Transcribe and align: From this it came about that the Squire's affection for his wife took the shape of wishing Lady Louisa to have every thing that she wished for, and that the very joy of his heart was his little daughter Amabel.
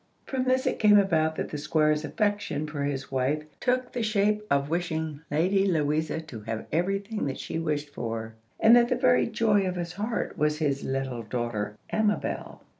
From 0.25 0.45
this 0.45 0.65
it 0.65 0.79
came 0.79 0.97
about 0.97 1.35
that 1.35 1.49
the 1.49 1.59
Squire's 1.59 2.03
affection 2.03 2.65
for 2.65 2.81
his 2.85 3.11
wife 3.11 3.43
took 3.59 3.93
the 3.93 4.01
shape 4.01 4.41
of 4.49 4.67
wishing 4.67 5.21
Lady 5.29 5.67
Louisa 5.67 6.19
to 6.21 6.39
have 6.39 6.65
every 6.71 6.97
thing 6.97 7.27
that 7.27 7.37
she 7.37 7.59
wished 7.59 7.89
for, 7.89 8.33
and 8.59 8.75
that 8.75 8.87
the 8.89 8.95
very 8.95 9.27
joy 9.27 9.61
of 9.67 9.75
his 9.75 9.93
heart 9.93 10.39
was 10.39 10.57
his 10.57 10.83
little 10.83 11.21
daughter 11.21 11.75
Amabel. 11.91 12.61